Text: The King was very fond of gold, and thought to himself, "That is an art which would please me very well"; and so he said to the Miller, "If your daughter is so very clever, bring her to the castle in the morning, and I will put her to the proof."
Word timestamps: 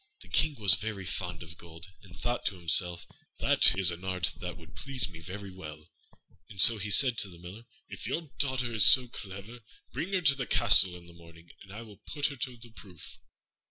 The 0.21 0.29
King 0.29 0.55
was 0.59 0.73
very 0.73 1.05
fond 1.05 1.43
of 1.43 1.59
gold, 1.59 1.91
and 2.01 2.17
thought 2.17 2.43
to 2.47 2.55
himself, 2.55 3.05
"That 3.37 3.77
is 3.77 3.91
an 3.91 4.03
art 4.03 4.33
which 4.41 4.57
would 4.57 4.75
please 4.75 5.07
me 5.07 5.19
very 5.19 5.51
well"; 5.51 5.91
and 6.49 6.59
so 6.59 6.79
he 6.79 6.89
said 6.89 7.19
to 7.19 7.29
the 7.29 7.37
Miller, 7.37 7.65
"If 7.87 8.07
your 8.07 8.31
daughter 8.39 8.73
is 8.73 8.83
so 8.83 9.01
very 9.01 9.09
clever, 9.11 9.59
bring 9.93 10.11
her 10.13 10.21
to 10.21 10.33
the 10.33 10.47
castle 10.47 10.95
in 10.95 11.05
the 11.05 11.13
morning, 11.13 11.51
and 11.61 11.71
I 11.71 11.83
will 11.83 11.97
put 12.07 12.25
her 12.29 12.35
to 12.35 12.57
the 12.57 12.71
proof." 12.71 13.19